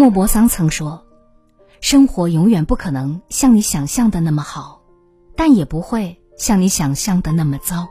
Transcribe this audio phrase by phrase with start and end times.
[0.00, 1.04] 莫泊桑曾说
[1.82, 4.80] ：“生活永远不可能像你想象的那么好，
[5.36, 7.86] 但也不会像你想象的那么糟。”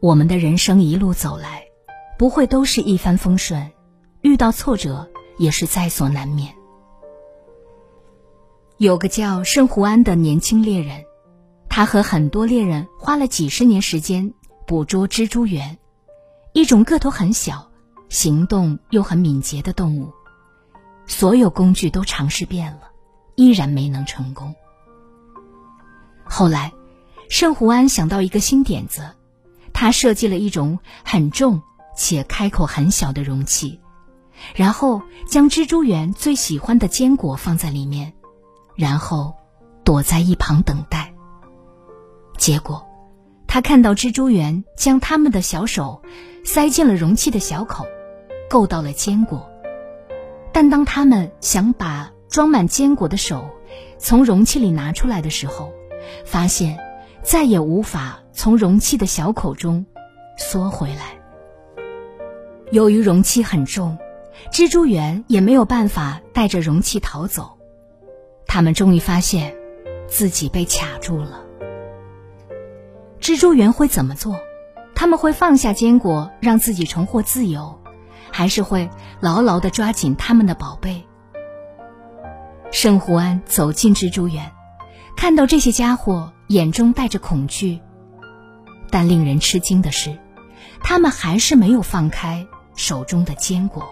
[0.00, 1.62] 我们的人生一路走来，
[2.18, 3.72] 不会都是一帆风顺，
[4.20, 5.08] 遇到挫折
[5.38, 6.54] 也是在所难免。
[8.76, 11.02] 有个叫圣胡安的年轻猎人，
[11.70, 14.34] 他和很多猎人花了几十年时间
[14.66, 15.78] 捕捉蜘蛛猿，
[16.52, 17.70] 一种个头很小。
[18.14, 20.12] 行动又很敏捷的动物，
[21.04, 22.82] 所有工具都尝试遍了，
[23.34, 24.54] 依然没能成功。
[26.22, 26.72] 后来，
[27.28, 29.16] 圣胡安想到一个新点子，
[29.72, 31.60] 他设计了一种很重
[31.96, 33.80] 且开口很小的容器，
[34.54, 38.12] 然后将蜘蛛园最喜欢的坚果放在里面，
[38.76, 39.34] 然后
[39.82, 41.12] 躲在一旁等待。
[42.38, 42.86] 结果，
[43.48, 46.00] 他看到蜘蛛园将他们的小手
[46.44, 47.84] 塞进了容器的小口。
[48.54, 49.50] 够到了坚果，
[50.52, 53.50] 但当他们想把装满坚果的手
[53.98, 55.72] 从容器里拿出来的时候，
[56.24, 56.78] 发现
[57.20, 59.84] 再也无法从容器的小口中
[60.36, 61.18] 缩回来。
[62.70, 63.98] 由于容器很重，
[64.52, 67.58] 蜘蛛螈也没有办法带着容器逃走。
[68.46, 69.52] 他们终于发现
[70.06, 71.42] 自己被卡住了。
[73.20, 74.38] 蜘蛛螈会怎么做？
[74.94, 77.80] 他们会放下坚果，让自己重获自由。
[78.36, 78.90] 还是会
[79.20, 81.06] 牢牢的抓紧他们的宝贝。
[82.72, 84.50] 圣胡安走进蜘蛛园，
[85.16, 87.80] 看到这些家伙，眼中带着恐惧。
[88.90, 90.18] 但令人吃惊的是，
[90.82, 92.44] 他们还是没有放开
[92.74, 93.86] 手中的坚果。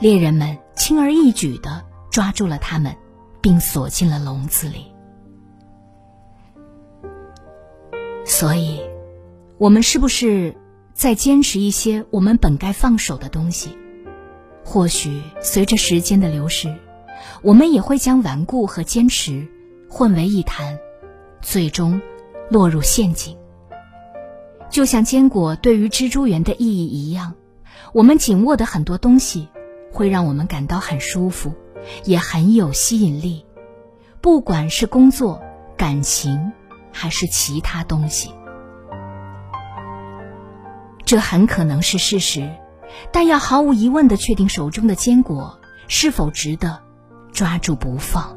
[0.00, 2.96] 猎人们轻而易举的抓住了他们，
[3.42, 4.86] 并锁进了笼子里。
[8.24, 8.80] 所以，
[9.58, 10.56] 我们是不是？
[10.94, 13.76] 再坚持一些我们本该放手的东西，
[14.64, 16.74] 或许随着时间的流逝，
[17.42, 19.48] 我们也会将顽固和坚持
[19.90, 20.78] 混为一谈，
[21.42, 22.00] 最终
[22.48, 23.36] 落入陷阱。
[24.70, 27.34] 就像坚果对于蜘蛛园的意义一样，
[27.92, 29.48] 我们紧握的很多东西
[29.92, 31.52] 会让我们感到很舒服，
[32.04, 33.44] 也很有吸引力，
[34.20, 35.42] 不管是工作、
[35.76, 36.52] 感情，
[36.92, 38.30] 还是其他东西。
[41.04, 42.50] 这很可能是事实，
[43.12, 46.82] 但要毫无疑问的确定手中的坚果是否值得
[47.32, 48.36] 抓住不放，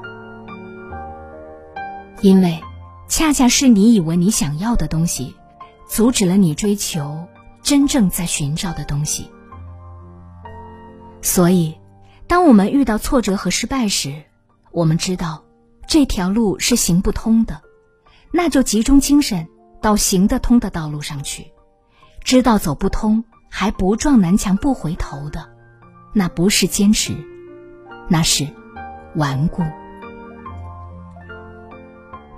[2.22, 2.62] 因为
[3.08, 5.36] 恰恰是你以为你想要的东西，
[5.88, 7.26] 阻止了你追求
[7.62, 9.32] 真正在寻找的东西。
[11.22, 11.78] 所以，
[12.28, 14.24] 当我们遇到挫折和失败时，
[14.72, 15.44] 我们知道
[15.88, 17.62] 这条路是行不通的，
[18.32, 19.48] 那就集中精神
[19.82, 21.54] 到行得通的道路上去。
[22.28, 25.48] 知道走不通还不撞南墙不回头的，
[26.12, 27.16] 那不是坚持，
[28.10, 28.46] 那是
[29.16, 29.64] 顽固。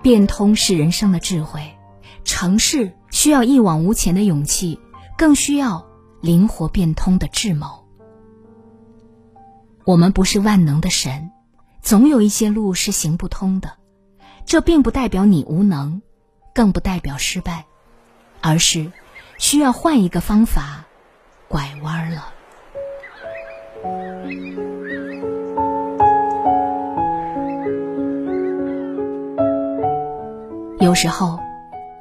[0.04, 1.76] 变通是人生的智慧，
[2.24, 4.80] 成事需要一往无前的勇气，
[5.18, 5.88] 更需要
[6.22, 7.88] 灵活变通的智谋。
[9.86, 11.32] 我们不是万能的神，
[11.82, 13.78] 总有一些路是行不通的，
[14.46, 16.04] 这并不代表你无能，
[16.54, 17.66] 更不代表失败，
[18.40, 18.92] 而是。
[19.40, 20.86] 需要换一个方法
[21.48, 22.34] 拐弯了。
[30.82, 31.40] 有时候，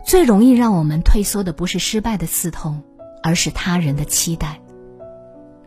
[0.04, 2.82] 最容易让我们退缩的不是失败的刺痛，
[3.22, 4.60] 而是他人的期待。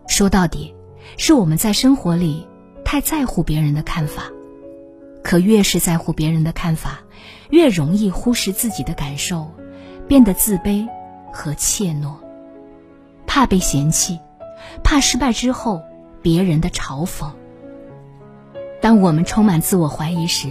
[0.08, 0.76] 说到底，
[1.18, 2.46] 是我们在生活里
[2.84, 4.24] 太在乎别人的看法。
[5.24, 7.00] 可越是在乎别人的看法，
[7.50, 9.52] 越容易忽视自己的感受，
[10.08, 10.86] 变得自卑。
[11.32, 12.16] 和怯懦，
[13.26, 14.20] 怕被嫌弃，
[14.84, 15.82] 怕失败之后
[16.22, 17.32] 别人的嘲讽。
[18.82, 20.50] 当我们充满自我怀疑时，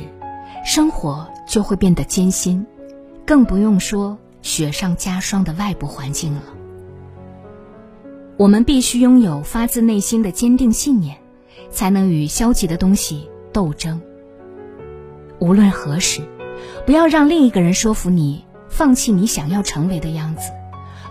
[0.65, 2.67] 生活就会变得艰辛，
[3.27, 6.43] 更不用说雪上加霜的外部环境了。
[8.37, 11.19] 我们必须拥有发自内心的坚定信念，
[11.71, 14.00] 才能与消极的东西斗争。
[15.41, 16.23] 无论何时，
[16.87, 20.50] 不要让另一个人说服你放弃你想要成为的样子。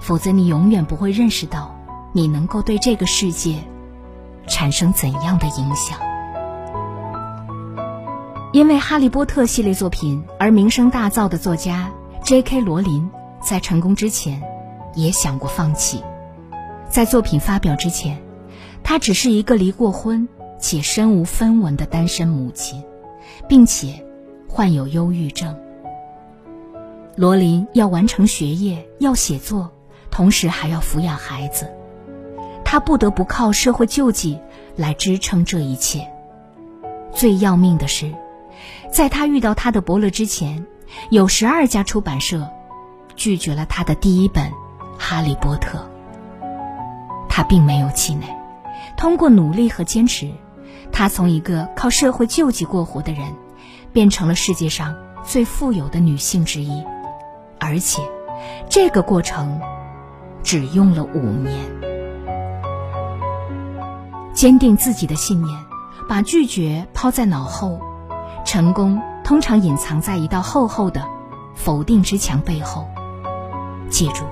[0.10, 1.76] 否则，你永远不会认识到
[2.14, 3.60] 你能够对这个世界
[4.48, 6.00] 产生怎样的影响？
[8.52, 11.92] 因为《哈利波特》系列作品而名声大噪的作家
[12.24, 12.60] J.K.
[12.62, 13.08] 罗琳，
[13.40, 14.42] 在成功之前，
[14.96, 16.02] 也想过放弃。
[16.90, 18.20] 在作品发表之前，
[18.82, 20.28] 她只是一个离过婚
[20.58, 22.84] 且身无分文的单身母亲，
[23.48, 24.04] 并且
[24.48, 25.56] 患有忧郁症。
[27.16, 29.70] 罗琳要完成学业，要写作，
[30.20, 31.74] 同时还要抚养孩子，
[32.66, 34.38] 他不得不靠社会救济
[34.76, 36.12] 来支撑这一切。
[37.14, 38.14] 最要命的是。
[38.92, 40.66] 在他遇到他的伯乐之前，
[41.10, 42.50] 有十二家出版社
[43.16, 44.52] 拒绝了他的第一本
[44.98, 45.88] 《哈利波特》。
[47.30, 48.28] 他并没有气馁，
[48.98, 50.30] 通过努力和坚持，
[50.92, 53.34] 他从一个靠社会救济过活的人，
[53.94, 54.94] 变成了世界上
[55.24, 56.84] 最富有的女性之一。
[57.58, 58.02] 而且，
[58.70, 59.62] 这个过程
[60.44, 61.58] 只用了五年。
[64.34, 65.60] 坚定自己的信念，
[66.08, 67.80] 把拒绝抛在脑后。
[68.46, 71.06] 成功通常隐藏在一道厚厚的
[71.56, 72.88] 否定之墙背后。
[73.90, 74.24] 记住，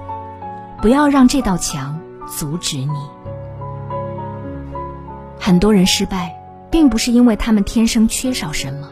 [0.81, 2.95] 不要让这道墙阻止你。
[5.39, 6.35] 很多人失败，
[6.71, 8.89] 并不是因为他们天生缺少什么，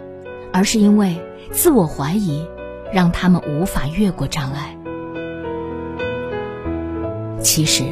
[0.54, 1.20] 而是因为
[1.52, 2.46] 自我怀疑
[2.94, 4.75] 让他们无法越过障碍。
[7.46, 7.84] 其实，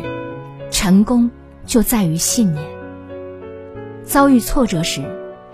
[0.72, 1.30] 成功
[1.64, 2.66] 就在于信念。
[4.04, 5.04] 遭遇挫折时，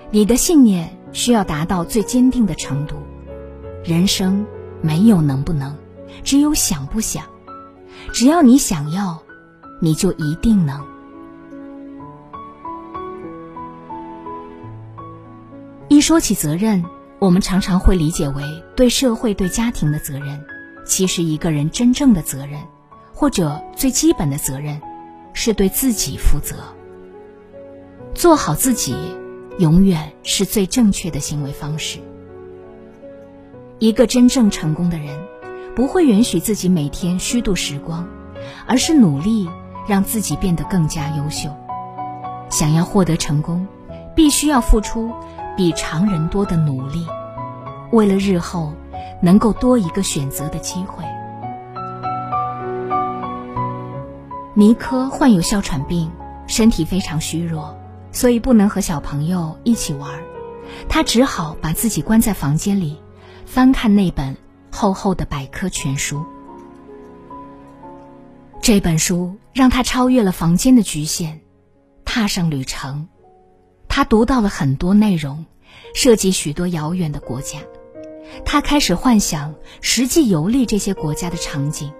[0.09, 0.97] 你的信念。
[1.11, 2.95] 需要达到最坚定的程度。
[3.83, 4.45] 人生
[4.79, 5.75] 没有能不能，
[6.23, 7.23] 只有想不想。
[8.13, 9.19] 只要你想要，
[9.81, 10.85] 你就一定能。
[15.87, 16.85] 一说起责任，
[17.17, 18.43] 我们常常会理解为
[18.75, 20.39] 对社会、对家庭的责任。
[20.85, 22.59] 其实，一个人真正的责任，
[23.19, 24.79] 或者最基本的责任，
[25.33, 26.55] 是对自己负责，
[28.13, 28.95] 做好自己。
[29.57, 31.99] 永远是最正确的行为方式。
[33.77, 35.19] 一个真正成功的人，
[35.75, 38.07] 不会允许自己每天虚度时光，
[38.65, 39.49] 而是努力
[39.85, 41.49] 让自己变得更加优秀。
[42.49, 43.67] 想要获得成功，
[44.15, 45.11] 必须要付出
[45.57, 47.05] 比常人多的努力，
[47.91, 48.71] 为了日后
[49.21, 51.03] 能够多一个选择的机会。
[54.59, 56.11] 尼科患有哮喘病，
[56.45, 57.79] 身体非常虚弱。
[58.11, 60.21] 所以不能和小朋友一起玩，
[60.89, 63.01] 他只好把自己关在房间里，
[63.45, 64.35] 翻看那本
[64.69, 66.25] 厚厚的百科全书。
[68.61, 71.39] 这本书让他超越了房间的局限，
[72.03, 73.07] 踏上旅程。
[73.87, 75.45] 他读到了很多内容，
[75.95, 77.59] 涉及许多遥远的国家。
[78.43, 81.93] 他开始幻想实际游历这些国家的场景，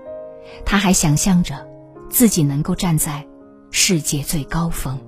[0.65, 1.69] 他还想象着
[2.09, 3.25] 自己能够站在
[3.71, 5.00] 世界最高峰。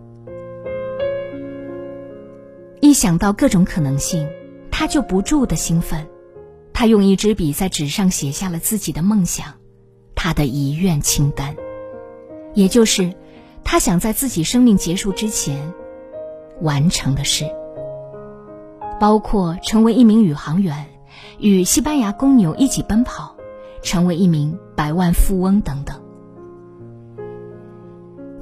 [2.79, 4.27] 一想到各种可能性，
[4.71, 6.07] 他就不住的兴奋。
[6.73, 9.53] 他用一支笔在纸上写下了自己的梦想，
[10.15, 11.55] 他的遗愿清单，
[12.55, 13.13] 也就是
[13.63, 15.73] 他想在自己生命结束之前
[16.59, 17.45] 完成的事，
[18.99, 20.87] 包括成为一名宇航员，
[21.37, 23.35] 与西班牙公牛一起奔跑，
[23.83, 26.00] 成为一名百万富翁等等。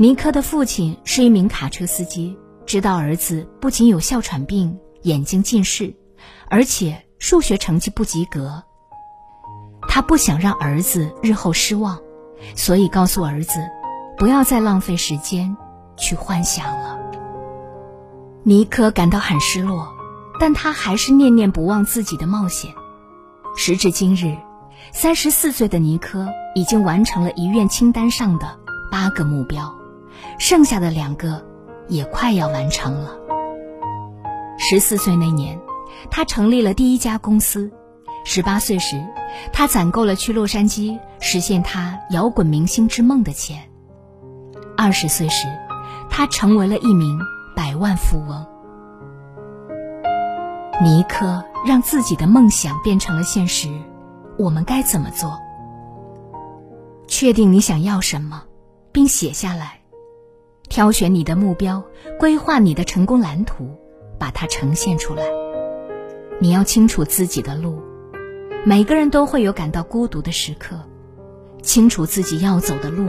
[0.01, 2.39] 尼克的父亲是一名卡车司机。
[2.65, 5.93] 知道儿子不仅有哮喘病、眼睛近视，
[6.47, 8.63] 而且数学成绩不及格。
[9.89, 11.99] 他不想让儿子日后失望，
[12.55, 13.59] 所以告诉儿子，
[14.17, 15.57] 不要再浪费时间
[15.97, 16.97] 去幻想了。
[18.43, 19.93] 尼克感到很失落，
[20.39, 22.71] 但他还是念念不忘自己的冒险。
[23.57, 24.37] 时至今日，
[24.93, 26.25] 三十四岁的尼克
[26.55, 28.57] 已经完成了遗愿清单上的
[28.89, 29.75] 八个目标，
[30.39, 31.47] 剩下的两个。
[31.89, 33.17] 也快要完成了。
[34.59, 35.59] 十四岁那年，
[36.11, 37.71] 他成立了第一家公司。
[38.23, 39.03] 十八岁时，
[39.51, 43.71] 他攒够了去洛杉矶实现他摇滚明星之梦的钱。
[44.77, 45.47] 二十岁时，
[46.11, 47.19] 他成为了一名
[47.55, 48.45] 百万富翁。
[50.83, 53.67] 尼克让自己的梦想变成了现实，
[54.37, 55.39] 我们该怎么做？
[57.07, 58.43] 确定你想要什么，
[58.91, 59.78] 并写下来。
[60.69, 61.83] 挑选你的目标，
[62.19, 63.75] 规划你的成功蓝图，
[64.19, 65.23] 把它呈现出来。
[66.39, 67.81] 你要清楚自己的路。
[68.65, 70.79] 每个人都会有感到孤独的时刻，
[71.63, 73.07] 清楚自己要走的路，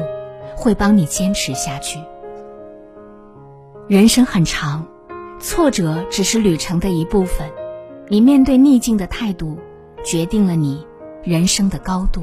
[0.57, 1.99] 会帮你坚持下去。
[3.89, 4.87] 人生很长，
[5.39, 7.47] 挫折只是旅程的一部分。
[8.09, 9.59] 你面对逆境的态度，
[10.03, 10.87] 决定了你
[11.23, 12.23] 人生的高度。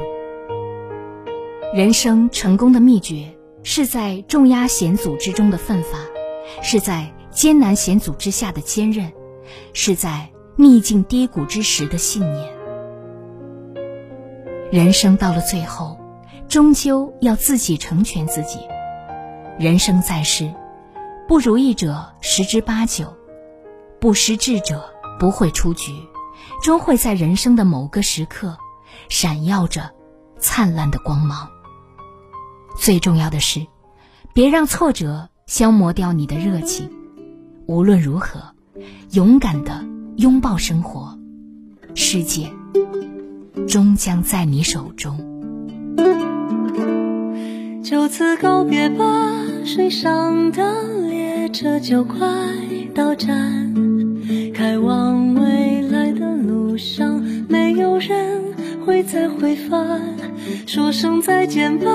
[1.73, 3.36] 人生成功的秘诀。
[3.69, 5.99] 是在重压险阻之中的奋发，
[6.63, 9.11] 是在艰难险阻之下的坚韧，
[9.73, 12.49] 是在逆境低谷之时的信念。
[14.71, 15.99] 人生到了最后，
[16.47, 18.57] 终究要自己成全自己。
[19.59, 20.49] 人生在世，
[21.27, 23.13] 不如意者十之八九，
[23.99, 25.91] 不失志者不会出局，
[26.63, 28.57] 终会在人生的某个时刻，
[29.09, 29.91] 闪耀着
[30.39, 31.49] 灿烂的光芒。
[32.77, 33.65] 最重要的是，
[34.33, 36.89] 别让挫折消磨掉你的热情。
[37.65, 38.39] 无论如何，
[39.11, 39.83] 勇敢的
[40.15, 41.19] 拥抱生活，
[41.95, 42.49] 世界
[43.67, 45.17] 终将在你手中。
[47.83, 49.05] 就此告别吧，
[49.65, 52.17] 水上的列车就快
[52.93, 53.73] 到站，
[54.53, 58.43] 开往未来的路上，没有人
[58.85, 60.26] 会再回返。
[60.65, 61.91] 说声再见吧。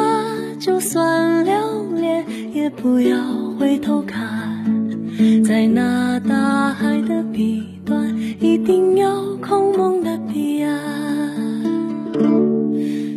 [0.59, 1.53] 就算留
[1.97, 3.17] 恋，也不要
[3.59, 4.65] 回头看，
[5.45, 10.79] 在那大海的彼端，一定有空梦的彼岸。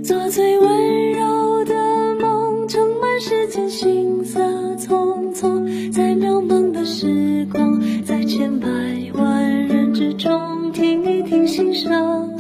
[0.04, 1.75] 做最温柔的
[2.20, 4.42] 梦，盛满世间行色
[4.77, 8.68] 匆匆，在渺茫的时光，在千百
[9.13, 12.34] 万人之中，听一听心声，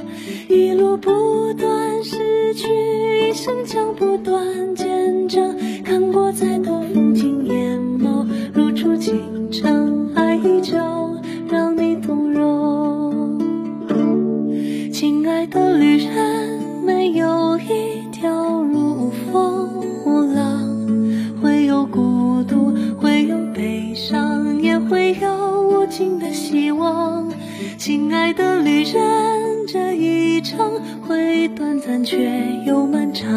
[0.49, 1.11] 一路不
[1.53, 2.17] 断失
[2.55, 10.77] 一一生将不断，见证看过再多风景，眼眸露出情长，爱依旧
[11.49, 13.37] 让你动容。
[14.93, 20.87] 亲爱的旅人，没有一条路无风无浪，
[21.41, 27.29] 会有孤独，会有悲伤，也会有无尽的希望。
[27.77, 29.34] 亲爱的旅人。
[30.45, 32.31] 一程会短暂却
[32.67, 33.27] 又漫长，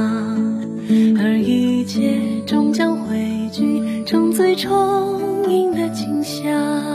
[1.19, 6.88] 而一切终将汇聚成最充盈的景象。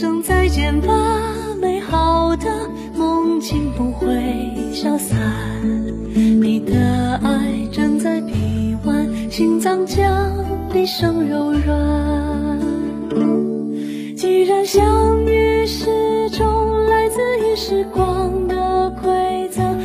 [0.00, 0.94] 声再见吧，
[1.60, 2.46] 美好的
[2.96, 4.08] 梦境不会
[4.72, 5.20] 消散。
[6.14, 10.08] 你的爱正在臂弯，心脏将
[10.72, 12.58] 毕生柔软。
[14.16, 19.78] 既然相遇始终来自于时光的馈赠。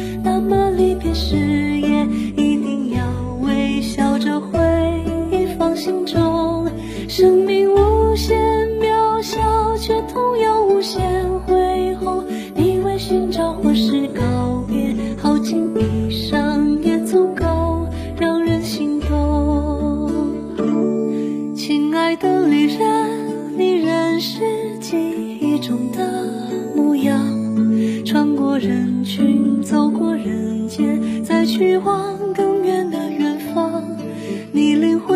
[1.17, 1.37] 誓
[1.79, 3.05] 言一定要
[3.41, 4.59] 微笑着回
[5.31, 6.67] 忆放心中，
[7.07, 7.77] 生命无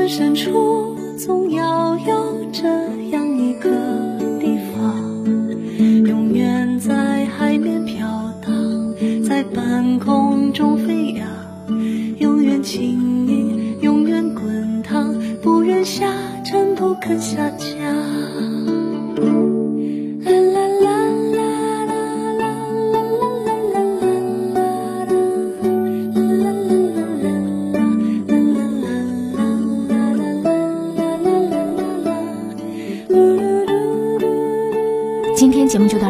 [0.09, 2.67] 深处总要有这
[3.11, 3.28] 样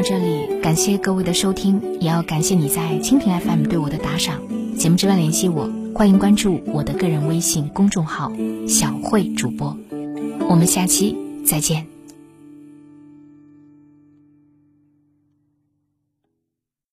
[0.09, 4.41] 这里，感谢各位的收听，也要感谢你在蜻蜓 FM 对我的打赏。
[4.75, 8.31] 节目之外联系我，欢迎关注我的个人微信公众号
[8.67, 9.77] “小慧主播”。
[10.49, 11.98] 我们下期再见。